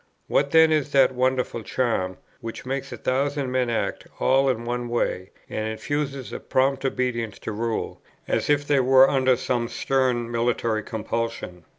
What 0.27 0.49
then 0.49 0.71
is 0.71 0.93
that 0.93 1.13
wonderful 1.13 1.61
charm, 1.61 2.17
which 2.39 2.65
makes 2.65 2.91
a 2.91 2.97
thousand 2.97 3.51
men 3.51 3.69
act 3.69 4.07
all 4.19 4.49
in 4.49 4.65
one 4.65 4.89
way, 4.89 5.29
and 5.47 5.67
infuses 5.67 6.33
a 6.33 6.39
prompt 6.39 6.83
obedience 6.83 7.37
to 7.37 7.51
rule, 7.51 8.01
as 8.27 8.49
if 8.49 8.65
they 8.65 8.79
were 8.79 9.07
under 9.07 9.37
some 9.37 9.67
stern 9.67 10.31
military 10.31 10.81
compulsion? 10.81 11.65